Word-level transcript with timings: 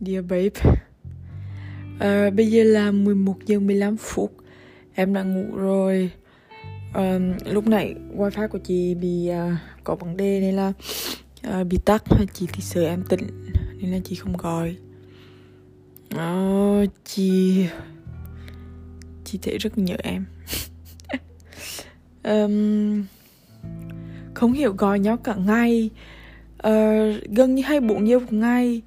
Dear 0.00 0.24
babe 0.24 0.50
uh, 1.94 2.34
Bây 2.34 2.50
giờ 2.50 2.64
là 2.64 2.90
11 2.90 3.36
giờ 3.46 3.60
15 3.60 3.96
phút 3.96 4.32
Em 4.94 5.14
đã 5.14 5.22
ngủ 5.22 5.56
rồi. 5.56 6.10
Uh, 6.90 7.22
Lúc 7.46 7.66
nãy 7.66 7.94
wifi 8.16 8.48
của 8.48 8.58
chị 8.58 8.94
bị 8.94 9.30
uh, 9.30 9.58
có 9.84 9.94
vấn 9.94 10.16
đề 10.16 10.40
nên 10.40 10.54
là 10.54 10.72
uh, 11.48 11.66
bị 11.66 11.78
tắt 11.84 12.04
Chị 12.32 12.46
thì 12.52 12.60
sợ 12.60 12.84
em 12.84 13.04
tỉnh 13.08 13.50
Nên 13.80 13.92
là 13.92 13.98
chị 14.04 14.14
không 14.14 14.36
gọi. 14.36 14.76
Uh, 16.14 16.90
Chị 17.04 17.66
Chị 19.24 19.38
thấy 19.42 19.58
rất 19.58 19.78
nhớ 19.78 19.96
em. 20.02 20.24
Um, 22.22 23.04
Không 24.34 24.52
hiểu 24.52 24.72
gọi 24.72 24.98
nhau 24.98 25.16
cả 25.16 25.34
ngày. 25.34 25.90
Uh, 26.56 27.22
Gần 27.30 27.54
như 27.54 27.62
hai 27.62 27.80
bốn 27.80 28.08
giờ 28.08 28.18
một 28.18 28.32
ngày 28.32 28.82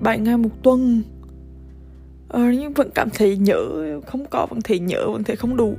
bảy 0.00 0.18
ngày 0.18 0.36
một 0.36 0.50
tuần. 0.62 1.02
Ờ, 2.28 2.40
nhưng 2.50 2.72
vẫn 2.72 2.90
cảm 2.94 3.08
thấy 3.10 3.36
nhớ 3.36 3.56
không 4.06 4.26
có 4.30 4.46
vẫn 4.50 4.60
thấy 4.60 4.78
nhớ 4.78 5.10
vẫn 5.10 5.24
thấy 5.24 5.36
không 5.36 5.56
đủ. 5.56 5.76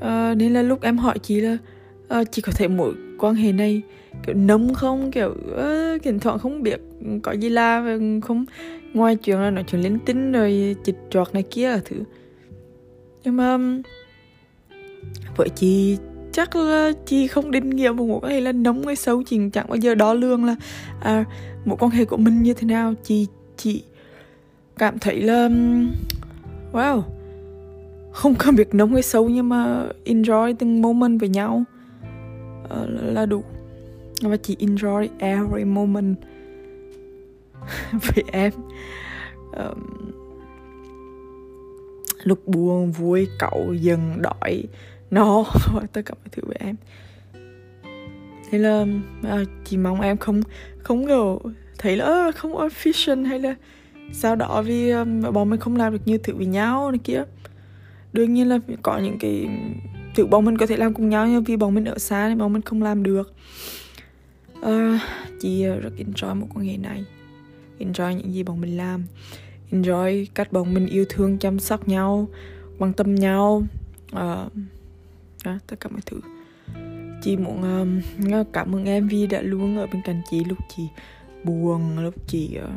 Ờ, 0.00 0.34
nên 0.34 0.52
là 0.52 0.62
lúc 0.62 0.82
em 0.82 0.98
hỏi 0.98 1.18
chị 1.18 1.40
là 1.40 1.58
uh, 2.20 2.32
chị 2.32 2.42
có 2.42 2.52
thể 2.56 2.68
mối 2.68 2.94
quan 3.18 3.34
hệ 3.34 3.52
này 3.52 3.82
kiểu 4.26 4.34
nấm 4.34 4.74
không? 4.74 5.10
Kiểu 5.10 5.30
uh, 5.30 6.02
thỉnh 6.02 6.18
thoảng 6.20 6.38
không 6.38 6.62
biết 6.62 6.80
có 7.22 7.32
gì 7.32 7.48
là 7.48 7.98
không 8.22 8.44
ngoài 8.94 9.16
chuyện 9.16 9.38
là 9.38 9.50
nói 9.50 9.64
chuyện 9.66 9.80
linh 9.80 9.98
tinh 9.98 10.32
rồi 10.32 10.76
chịch 10.84 10.96
trọt 11.10 11.34
này 11.34 11.42
kia 11.42 11.68
là 11.68 11.80
thứ. 11.84 11.96
Nhưng 13.24 13.36
mà 13.36 13.58
với 15.36 15.48
chị 15.48 15.96
chắc 16.32 16.56
là 16.56 16.92
chị 17.06 17.26
không 17.26 17.50
định 17.50 17.70
nghĩa 17.70 17.90
một 17.90 18.06
mối 18.06 18.20
quan 18.22 18.32
hệ 18.32 18.40
là 18.40 18.52
nóng 18.52 18.86
hay 18.86 18.96
xấu 18.96 19.22
chị 19.22 19.38
chẳng 19.52 19.68
bao 19.68 19.76
giờ 19.76 19.94
đo 19.94 20.14
lường 20.14 20.44
là 20.44 20.56
à, 21.00 21.24
mối 21.64 21.76
quan 21.80 21.90
hệ 21.90 22.04
của 22.04 22.16
mình 22.16 22.42
như 22.42 22.54
thế 22.54 22.66
nào. 22.66 22.94
Chị 23.04 23.26
chị 23.56 23.82
cảm 24.78 24.98
thấy 24.98 25.22
là 25.22 25.48
wow 26.72 27.02
không 28.12 28.34
cần 28.34 28.54
việc 28.54 28.74
nóng 28.74 28.92
hay 28.92 29.02
xấu 29.02 29.28
nhưng 29.28 29.48
mà 29.48 29.86
enjoy 30.04 30.54
từng 30.58 30.82
moment 30.82 31.20
với 31.20 31.28
nhau. 31.28 31.64
Uh, 32.64 32.88
là 33.02 33.26
đủ. 33.26 33.44
Và 34.22 34.36
chị 34.36 34.56
enjoy 34.60 35.08
every 35.18 35.64
moment 35.64 36.16
với 37.92 38.24
em. 38.32 38.52
Um, 39.52 40.10
lúc 42.22 42.48
buồn 42.48 42.92
vui 42.92 43.28
cậu 43.38 43.74
dần 43.80 44.22
đói 44.22 44.64
nó 45.10 45.44
tất 45.92 46.02
cả 46.06 46.14
mọi 46.14 46.28
thứ 46.32 46.42
với 46.46 46.56
em. 46.60 46.76
Thế 48.50 48.58
là 48.58 48.86
à, 49.22 49.38
chỉ 49.64 49.76
mong 49.76 50.00
em 50.00 50.16
không 50.16 50.40
không 50.78 51.06
ngờ 51.06 51.36
thấy 51.78 51.96
là 51.96 52.04
à, 52.04 52.30
không 52.36 52.52
efficient 52.52 53.24
hay 53.24 53.38
là 53.38 53.54
sao 54.12 54.36
đó 54.36 54.62
vì 54.62 54.90
um, 54.90 55.22
bọn 55.32 55.50
mình 55.50 55.60
không 55.60 55.76
làm 55.76 55.92
được 55.92 56.00
như 56.04 56.18
thử 56.18 56.34
với 56.34 56.46
nhau 56.46 56.90
này 56.90 57.00
kia. 57.04 57.24
Đương 58.12 58.34
nhiên 58.34 58.48
là 58.48 58.58
có 58.82 58.98
những 58.98 59.18
cái 59.18 59.48
thử 60.14 60.26
bọn 60.26 60.44
mình 60.44 60.58
có 60.58 60.66
thể 60.66 60.76
làm 60.76 60.94
cùng 60.94 61.08
nhau 61.08 61.26
nhưng 61.26 61.44
vì 61.44 61.56
bọn 61.56 61.74
mình 61.74 61.84
ở 61.84 61.98
xa 61.98 62.28
nên 62.28 62.38
bọn 62.38 62.52
mình 62.52 62.62
không 62.62 62.82
làm 62.82 63.02
được. 63.02 63.34
À, 64.62 64.94
uh, 64.94 65.00
chị 65.40 65.64
à, 65.64 65.74
rất 65.74 65.92
enjoy 65.98 66.34
một 66.34 66.46
quan 66.54 66.66
hệ 66.66 66.76
này. 66.76 67.04
Enjoy 67.78 68.12
những 68.12 68.32
gì 68.32 68.42
bọn 68.42 68.60
mình 68.60 68.76
làm. 68.76 69.04
Enjoy 69.70 70.26
cách 70.34 70.52
bọn 70.52 70.74
mình 70.74 70.86
yêu 70.86 71.04
thương 71.08 71.38
chăm 71.38 71.58
sóc 71.58 71.88
nhau 71.88 72.28
quan 72.78 72.92
tâm 72.92 73.14
nhau. 73.14 73.62
Uh, 74.12 74.52
đó, 75.44 75.58
tất 75.66 75.80
cả 75.80 75.90
mọi 75.90 76.00
thứ. 76.06 76.20
Chị 77.22 77.36
muốn 77.36 77.62
um, 77.62 78.00
ờ, 78.32 78.44
cảm 78.52 78.74
ơn 78.74 78.84
em 78.84 79.08
vì 79.08 79.26
đã 79.26 79.42
luôn 79.42 79.76
ở 79.76 79.86
bên 79.86 80.02
cạnh 80.04 80.22
chị 80.30 80.44
lúc 80.44 80.58
chị 80.76 80.82
buồn 81.44 81.98
lúc 81.98 82.14
chị 82.26 82.58
uh, 82.58 82.70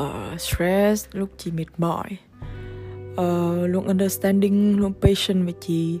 uh, 0.00 0.40
stress 0.40 1.08
lúc 1.12 1.30
chị 1.36 1.50
mệt 1.50 1.66
mỏi. 1.78 2.16
Uh, 3.12 3.70
luôn 3.70 3.86
understanding 3.86 4.78
luôn 4.80 4.92
patient 5.00 5.44
với 5.44 5.54
chị. 5.60 5.98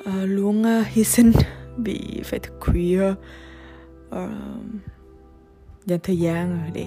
Uh, 0.00 0.14
luôn 0.24 0.62
uh, 0.62 0.86
hy 0.86 1.04
sinh 1.04 1.32
bị 1.76 2.20
phải 2.24 2.38
thức 2.38 2.54
khuya. 2.60 3.10
Uh, 4.08 4.30
dành 5.86 6.00
thời 6.02 6.18
gian 6.18 6.70
để 6.74 6.86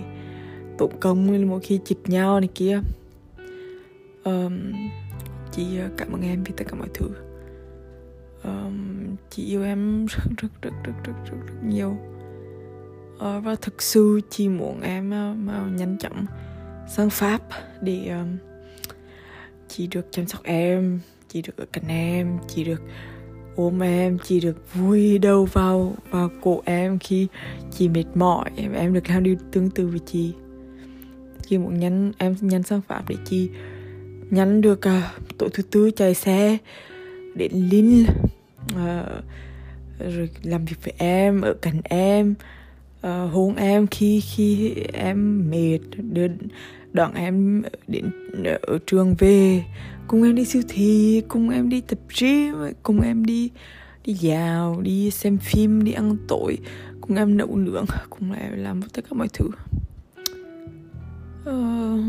tụng 0.77 0.99
công 0.99 1.49
mỗi 1.49 1.59
khi 1.59 1.79
chụp 1.85 2.09
nhau 2.09 2.39
này 2.39 2.49
kia. 2.55 2.79
Um, 4.23 4.73
chị 5.55 5.77
ờ, 5.79 5.89
cảm 5.97 6.11
ơn 6.11 6.21
em 6.21 6.43
vì 6.43 6.53
tất 6.57 6.65
cả 6.67 6.77
mọi 6.77 6.89
thứ. 6.93 7.09
Um, 8.43 9.15
chị 9.29 9.45
yêu 9.45 9.63
em 9.63 10.05
rất 10.05 10.23
rất 10.37 10.49
rất 10.61 10.73
rất 10.83 10.93
rất 11.03 11.15
rất, 11.25 11.37
rất 11.47 11.63
nhiều. 11.63 11.97
Uh, 13.13 13.43
và 13.43 13.55
thực 13.61 13.81
sự 13.81 14.21
chị 14.29 14.49
muốn 14.49 14.81
em 14.81 15.07
uh, 15.07 15.37
mà 15.37 15.69
nhanh 15.75 15.97
chóng 15.97 16.25
sang 16.89 17.09
pháp 17.09 17.41
để 17.81 18.07
um, 18.07 18.37
chị 19.67 19.87
được 19.87 20.07
chăm 20.11 20.27
sóc 20.27 20.43
em 20.43 20.99
chị 21.27 21.41
được 21.41 21.57
ở 21.57 21.65
cạnh 21.73 21.87
em 21.87 22.37
chị 22.47 22.63
được 22.63 22.81
ôm 23.55 23.83
em 23.83 24.17
chị 24.23 24.39
được 24.39 24.73
vui 24.73 25.17
đầu 25.17 25.45
vào 25.45 25.93
vào 26.09 26.29
cổ 26.41 26.61
em 26.65 26.99
khi 26.99 27.27
chị 27.71 27.89
mệt 27.89 28.05
mỏi. 28.15 28.51
Em 28.55 28.73
em 28.73 28.93
được 28.93 29.09
làm 29.09 29.23
điều 29.23 29.35
tương 29.51 29.69
tự 29.69 29.87
với 29.87 29.99
chị. 30.05 30.33
Chị 31.47 31.57
muốn 31.57 31.79
nhanh 31.79 32.11
em 32.17 32.35
nhanh 32.41 32.63
sang 32.63 32.81
pháp 32.81 33.03
để 33.07 33.15
chị 33.25 33.49
nhắn 34.33 34.61
được 34.61 34.79
uh, 34.79 35.37
tổ 35.37 35.49
thứ 35.53 35.63
tư 35.63 35.91
chạy 35.91 36.13
xe 36.13 36.57
đến 37.35 37.51
Linh 37.53 38.05
uh, 38.71 38.77
à, 38.77 39.05
rồi 39.99 40.29
làm 40.43 40.65
việc 40.65 40.75
với 40.83 40.93
em 40.97 41.41
ở 41.41 41.53
cạnh 41.53 41.81
em 41.83 42.33
uh, 42.97 43.33
hôn 43.33 43.55
em 43.55 43.87
khi 43.87 44.21
khi 44.21 44.73
em 44.93 45.49
mệt 45.49 45.79
đưa 45.97 46.27
đón 46.93 47.13
em 47.13 47.63
đến 47.87 48.11
ở 48.61 48.77
trường 48.87 49.15
về. 49.19 49.63
Cùng 50.07 50.23
em 50.23 50.35
đi 50.35 50.45
siêu 50.45 50.61
thị 50.69 51.21
cùng 51.27 51.49
em 51.49 51.69
đi 51.69 51.81
tập 51.81 51.99
gym 52.19 52.55
cùng 52.83 53.01
em 53.01 53.25
đi 53.25 53.49
đi 54.05 54.13
dạo 54.13 54.81
đi 54.81 55.11
xem 55.11 55.37
phim 55.37 55.83
đi 55.83 55.91
ăn 55.91 56.17
tối 56.27 56.57
cùng 57.01 57.17
em 57.17 57.37
nấu 57.37 57.57
nướng 57.57 57.85
cùng 58.09 58.33
em 58.33 58.51
làm 58.63 58.81
tất 58.81 59.05
cả 59.09 59.15
mọi 59.15 59.27
thứ 59.33 59.49
uh, 61.49 61.99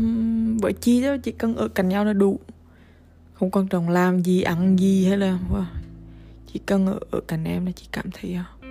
bởi 0.61 0.73
chi 0.73 1.01
đó 1.01 1.17
chỉ 1.23 1.31
cần 1.31 1.55
ở 1.55 1.67
cạnh 1.67 1.89
nhau 1.89 2.05
là 2.05 2.13
đủ. 2.13 2.39
Không 3.33 3.51
quan 3.51 3.67
trọng 3.67 3.89
làm 3.89 4.23
gì 4.23 4.41
ăn 4.41 4.79
gì 4.79 5.05
hay 5.05 5.17
là 5.17 5.39
wow. 5.51 5.63
chỉ 6.53 6.59
cần 6.65 6.87
ở, 6.87 6.99
ở 7.11 7.19
cạnh 7.27 7.43
em 7.43 7.65
là 7.65 7.71
chị 7.71 7.87
cảm 7.91 8.05
thấy 8.11 8.37
uh, 8.39 8.65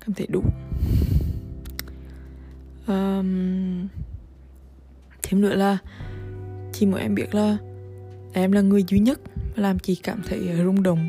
cảm 0.00 0.14
thấy 0.14 0.26
đủ. 0.30 0.42
Um, 2.86 3.88
thêm 5.22 5.40
nữa 5.40 5.54
là 5.54 5.78
chị 6.72 6.86
muốn 6.86 7.00
em 7.00 7.14
biết 7.14 7.34
là 7.34 7.56
em 8.32 8.52
là 8.52 8.60
người 8.60 8.84
duy 8.88 8.98
nhất 8.98 9.20
làm 9.56 9.78
chị 9.78 9.94
cảm 10.02 10.22
thấy 10.26 10.48
uh, 10.52 10.64
rung 10.64 10.82
động. 10.82 11.08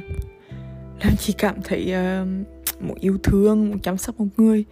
Làm 1.04 1.16
chị 1.18 1.34
cảm 1.38 1.56
thấy 1.64 1.94
uh, 1.94 2.28
một 2.82 2.96
yêu 3.00 3.18
thương 3.24 3.72
một 3.72 3.78
chăm 3.84 3.98
sóc 3.98 4.20
một 4.20 4.28
người. 4.38 4.66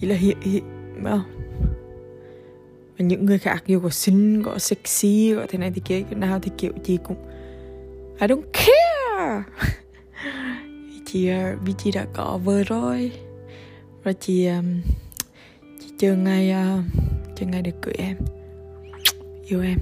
Chỉ 0.00 0.06
là 0.06 0.16
hiện 0.16 0.36
hiện 0.40 0.64
không 1.02 1.22
và 2.98 3.04
những 3.04 3.26
người 3.26 3.38
khác 3.38 3.62
dù 3.66 3.80
có 3.80 3.90
xinh 3.90 4.42
có 4.42 4.58
sexy 4.58 5.34
có 5.36 5.46
thế 5.48 5.58
này 5.58 5.72
thì 5.74 5.82
kia 5.84 6.02
cái 6.10 6.14
nào 6.14 6.40
thì 6.42 6.50
kiểu 6.58 6.72
chị 6.84 6.98
cũng 7.04 7.16
I 8.20 8.26
don't 8.26 8.42
care. 8.52 9.42
Chị 11.06 11.28
ờ, 11.28 11.56
vì 11.64 11.72
chị 11.78 11.90
đã 11.90 12.06
có 12.14 12.38
vợ 12.44 12.62
rồi. 12.62 13.12
Và 14.04 14.12
chị 14.12 14.46
um, 14.46 14.80
chị 15.80 15.86
chờ 15.98 16.16
ngày 16.16 16.50
uh, 16.50 16.84
chờ 17.36 17.46
ngày 17.46 17.62
được 17.62 17.82
cưới 17.82 17.94
em. 17.98 18.16
Yêu 19.48 19.62
em. 19.62 19.78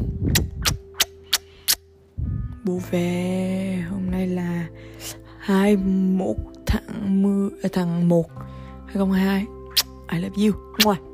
Bố 2.65 2.80
về 2.91 3.84
hôm 3.91 4.10
nay 4.10 4.27
là 4.27 4.66
21 5.39 6.36
tháng 6.66 7.22
10 7.22 7.50
à, 7.62 7.68
tháng 7.72 8.09
1 8.09 8.27
2022 8.86 9.47
I 10.12 10.18
love 10.18 10.47
you. 10.47 10.53
Mua. 10.84 11.14